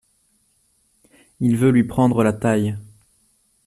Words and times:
Il 1.41 1.57
veut 1.57 1.69
lui 1.69 1.83
prendre 1.83 2.23
la 2.23 2.33
taille. 2.33 2.75